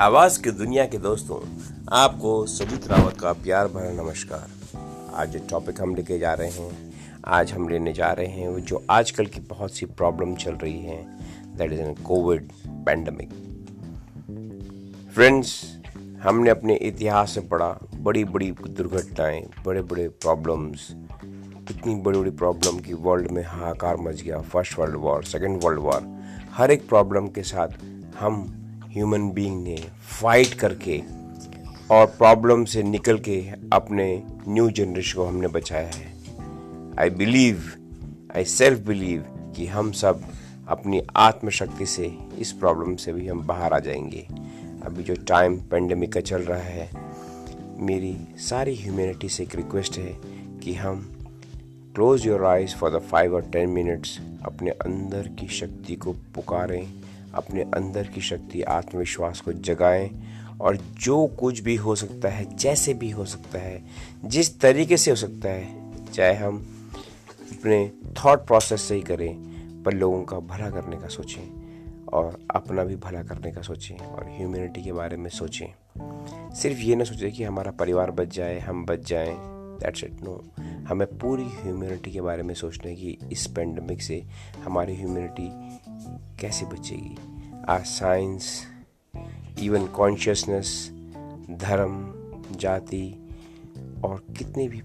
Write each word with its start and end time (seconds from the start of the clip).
आवाज़ 0.00 0.42
की 0.42 0.50
दुनिया 0.50 0.84
के 0.86 0.98
दोस्तों, 0.98 1.36
आपको 1.92 2.46
सुजीत 2.46 2.86
रावत 2.88 3.16
का 3.20 3.32
प्यार 3.32 3.66
भरा 3.66 3.90
नमस्कार। 3.90 4.48
आज 5.14 5.28
जो 5.30 5.38
टॉपिक 5.50 5.80
हम 5.80 5.94
लेके 5.94 6.18
जा 6.18 6.32
रहे 6.34 6.50
हैं, 6.50 6.92
आज 7.24 7.52
हम 7.52 7.68
लेने 7.68 7.92
जा 7.92 8.10
रहे 8.12 8.26
हैं 8.26 8.48
वो 8.48 8.60
जो 8.60 8.84
आजकल 8.90 9.26
की 9.26 9.40
बहुत 9.40 9.72
सी 9.72 9.86
प्रॉब्लम 9.86 10.34
चल 10.34 10.54
रही 10.54 10.78
है 10.78 10.96
that 11.56 11.72
is 11.72 12.02
COVID 12.02 12.50
pandemic 12.66 13.30
friends 15.14 15.78
हमने 16.22 16.50
अपने 16.50 16.74
इतिहास 16.76 17.30
से 17.30 17.40
पढ़ा 17.40 17.78
बड़ी 17.96 18.24
बड़ी 18.24 18.50
दुर्घटनाएँ 18.50 19.40
बड़े 19.66 19.82
बड़े 19.82 20.08
प्रॉब्लम्स 20.08 20.90
इतनी 21.70 21.94
बड़ी 21.94 22.18
बड़ी 22.18 22.30
प्रॉब्लम 22.30 22.78
की 22.78 22.92
वर्ल्ड 22.92 23.30
में 23.30 23.44
हाहाकार 23.44 23.96
मच 23.96 24.22
गया 24.22 24.40
first 24.40 24.78
world 24.78 24.96
war 24.96 25.24
second 25.24 25.64
world 25.64 25.80
war 25.80 26.12
हर 26.52 26.70
एक 26.70 26.88
प्रॉब्लम 26.88 27.28
के 27.28 27.42
साथ 27.42 27.68
हम 28.18 28.63
ह्यूमन 28.94 29.30
बीइंग 29.30 29.64
ने 29.64 29.76
फाइट 30.20 30.54
करके 30.54 31.02
और 31.90 32.06
प्रॉब्लम 32.06 32.64
से 32.64 32.82
निकल 32.82 33.18
के 33.18 33.52
अपने 33.72 34.22
न्यू 34.48 34.70
जनरेशन 34.70 35.16
को 35.16 35.24
हमने 35.24 35.48
बचाया 35.48 35.90
है। 35.94 36.12
I 37.00 37.10
believe 37.10 37.62
I 38.36 38.44
self 38.44 38.86
believe 38.86 39.24
कि 39.56 39.66
हम 39.66 39.92
सब 39.92 40.22
अपनी 40.68 41.02
आत्मशक्ति 41.16 41.86
से 41.86 42.18
इस 42.38 42.52
प्रॉब्लम 42.52 42.96
से 42.96 43.12
भी 43.12 43.28
हम 43.28 43.46
बाहर 43.46 43.72
आ 43.72 43.78
जाएँगे। 43.78 44.26
अभी 44.82 45.02
जो 45.02 45.14
टाइम 45.14 45.56
पेंडेमिक 45.56 46.12
का 46.12 46.20
चल 46.20 46.42
रहा 46.42 46.58
है, 46.58 46.90
मेरी 47.78 48.16
सारी 48.36 48.74
ह्यूमैनिटी 48.74 49.28
से 49.28 49.42
एक 49.42 49.54
रिक्वेस्ट 49.54 49.98
है 49.98 50.16
कि 50.64 50.74
हम 50.74 51.10
close 51.94 52.26
your 52.26 52.44
eyes 52.44 52.74
for 52.74 52.90
the 52.90 52.98
five 52.98 53.34
और 53.34 53.42
टेन 53.42 53.68
मिनट्स 53.68 54.20
अपने 54.44 54.70
अंदर 54.70 55.28
की 55.28 55.48
शक्ति 55.48 55.96
को 55.96 56.12
पुकारें। 56.12 57.03
अपने 57.34 57.62
अंदर 57.62 58.06
की 58.06 58.20
शक्ति, 58.20 58.62
आत्मविश्वास 58.62 59.40
को 59.40 59.52
जगाएँ 59.52 60.10
और 60.60 60.76
जो 60.76 61.26
कुछ 61.26 61.60
भी 61.60 61.76
हो 61.76 61.94
सकता 61.94 62.28
है, 62.28 62.56
जैसे 62.56 62.94
भी 62.94 63.10
हो 63.10 63.24
सकता 63.24 63.58
है, 63.58 63.84
जिस 64.24 64.60
तरीके 64.60 64.96
से 64.96 65.10
हो 65.10 65.16
सकता 65.16 65.48
है, 65.48 65.84
चाहे 66.12 66.34
हम 66.34 66.66
अपने 67.52 67.92
थॉट 68.24 68.46
प्रोसेस 68.46 68.82
से 68.82 68.94
ही 68.94 69.00
करें, 69.00 69.54
पर 69.82 69.92
लोगों 69.92 70.24
का 70.24 70.38
भला 70.38 70.70
करने 70.70 70.96
का 70.96 71.08
सोचें 71.08 71.64
और 72.06 72.46
अपना 72.54 72.84
भी 72.84 72.96
भला 72.96 73.22
करने 73.22 73.52
का 73.52 73.62
सोचें 73.62 73.96
और 73.96 74.24
ह्यूमैनिटी 74.28 74.82
के 74.82 74.92
बारे 74.92 75.16
में 75.16 75.30
सोचें। 75.30 75.74
सिर्फ़ 76.54 76.78
ये 76.78 76.96
ना 76.96 77.04
सोचें 77.04 77.32
कि 77.32 77.44
हमारा 77.44 77.70
परिवार 77.70 78.10
बच 78.10 78.36
जाए, 78.36 78.58
हम 78.58 78.86
बच 78.86 79.08
जाएँ। 79.08 79.53
दैट्स 79.80 80.04
इट 80.04 80.22
नो 80.22 80.42
हमें 80.88 81.06
पूरी 81.18 81.44
ह्यूमैनिटी 81.44 82.12
के 82.12 82.20
बारे 82.20 82.42
में 82.42 82.54
सोचना 82.54 82.88
है 82.88 82.96
कि 82.96 83.18
इस 83.32 83.46
पेंडेमिक 83.46 84.02
से 84.02 84.24
हमारी 84.64 84.96
ह्यूमैनिटी 84.96 85.48
कैसे 86.40 86.66
बचेगी? 86.66 87.16
आ 87.68 87.78
साइंस 87.78 88.66
इवन 89.62 89.86
कॉन्शियसनेस 89.86 90.90
धर्म, 91.50 92.12
जाति, 92.56 93.30
और 94.04 94.24
कितने 94.38 94.68
भी 94.68 94.80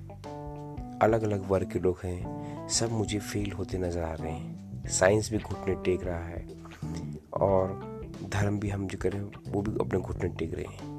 अलग 1.01 1.23
अलग 1.23 1.49
वर्ग 1.49 1.71
के 1.71 1.79
लोग 1.79 1.99
हैं, 2.03 2.67
सब 2.67 2.91
मुझे 2.91 3.19
फेल 3.19 3.51
होते 3.51 3.77
नज़र 3.77 4.03
आ 4.03 4.13
रहे 4.13 4.31
हैं। 4.31 4.87
साइंस 4.87 5.31
भी 5.31 5.37
घुटने 5.37 5.75
टेक 5.75 6.03
रहा 6.03 6.23
है, 6.23 6.47
और 7.33 7.99
धर्म 8.29 8.59
भी 8.59 8.69
हम 8.69 8.87
जो 8.87 8.97
करें, 8.97 9.21
वो 9.51 9.61
भी 9.61 9.71
अपने 9.71 9.99
घुटने 9.99 10.29
टेक 10.29 10.53
रहे 10.53 10.65
हैं। 10.65 10.98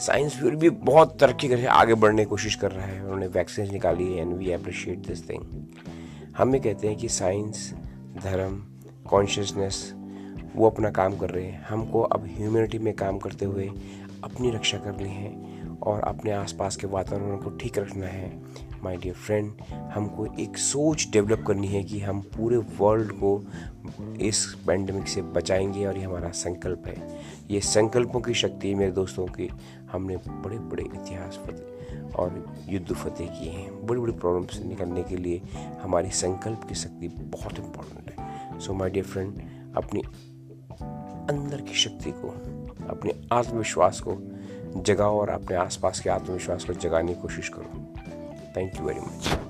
साइंस 0.00 0.36
फिर 0.36 0.54
भी 0.56 0.70
बहुत 0.70 1.18
तरक्की 1.20 1.48
कर 1.48 1.66
आगे 1.66 1.94
बढ़ने 1.94 2.24
की 2.24 2.28
कोशिश 2.28 2.54
कर 2.54 2.70
रहा 2.72 2.86
है। 2.86 3.02
उन्होंने 3.02 3.26
वैक्सीन 3.26 3.72
निकाली 3.72 4.12
है 4.12 4.20
and 4.20 4.34
we 4.34 4.52
appreciate 4.52 4.98
this 4.98 5.28
thing 5.28 5.66
हम 6.36 6.54
ये 6.54 6.60
कहते 6.60 6.88
हैं 6.88 6.96
कि 6.96 7.08
साइंस, 7.08 7.74
धर्म 8.24 8.64
कॉन्शियसनेस 9.08 9.94
वो 10.56 10.70
अपना 10.70 10.90
काम 10.90 11.16
कर 11.16 11.30
रहे 11.30 11.44
हैं। 11.44 11.64
हमको 11.64 12.02
अब 12.02 12.24
ह्यूमैनिटी 12.26 12.78
में 12.78 12.94
काम 12.94 13.18
करते 13.18 13.44
हुए 13.44 13.70
अपनी 14.24 14.50
रक्षा 14.50 14.78
करनी 14.78 15.08
है 15.08 15.60
और 15.82 16.00
अपने 16.00 16.30
आसपास 16.30 16.76
के 16.76 16.86
वातावरण 16.86 17.36
को 17.36 17.50
ठीक 17.50 17.78
रखना 17.78 18.06
है। 18.06 18.42
माय 18.84 18.96
डियर 18.96 19.14
फ्रेंड 19.14 19.52
हमको 19.72 20.26
एक 20.40 20.58
सोच 20.58 21.08
डेवलप 21.12 21.44
करनी 21.46 21.66
है 21.66 21.82
कि 21.84 22.00
हम 22.00 22.20
पूरे 22.20 22.56
वर्ल्ड 22.56 23.12
को 23.12 23.44
इस 24.20 24.56
पैंडमिक 24.66 25.08
से 25.08 25.22
बचाएँगे 25.22 25.84
और 25.86 25.96
ये 25.96 26.04
हमारा 26.04 26.28
संकल्प 26.28 26.82
है। 26.86 27.20
ये 27.50 27.60
संकल्पों 27.60 28.20
की 28.20 28.34
शक्ति 28.34 28.74
मेरे 28.74 28.92
दोस्तों 28.92 29.26
की 29.26 29.50
हमने 29.92 30.16
बड़े 30.16 30.58
बड़े 30.58 30.82
इतिहास 30.82 31.38
फतेह 31.46 32.14
और 32.16 32.44
युद्ध 32.68 32.94
फतेह 32.94 33.26
किए 33.28 33.50
हैं। 33.50 33.86
बड़ी 33.86 34.00
बड़ी 34.00 34.12
प्रॉब्लम 34.12 34.46
से 34.46 34.64
निकलने 34.64 35.02
के 35.02 35.16
लिए 35.16 35.42
हमारी 35.82 36.10
संकल्प 36.10 36.64
की 36.68 36.74
शक्ति 36.74 37.08
बहुत 37.08 37.58
इम्पोर्टेंट 37.58 38.10
है। 38.10 38.60
सो 38.60 38.74
माई 38.74 38.90
डियर 38.90 39.04
फ्रेंड 39.04 39.40
अपनी 39.76 40.02
अंदर 41.30 41.60
की 41.60 41.74
शक्ति 41.74 42.12
को, 42.16 42.28
अपने 42.88 43.12
आत्मविश्वास 43.32 44.00
को 44.00 44.16
जगाओ 44.82 45.20
और 45.20 45.28
अपने 45.28 45.56
आसपास 45.56 46.00
के 46.00 46.10
आत्मविश्वास 46.10 46.64
को 46.64 46.72
जगाने 46.72 47.14
की 47.14 47.20
कोशिश 47.22 47.48
करो। 47.48 47.94
Thank 48.56 48.80
you 48.80 48.86
very 48.86 49.00
much 49.00 49.49